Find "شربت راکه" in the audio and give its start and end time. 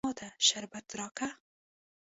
0.47-1.27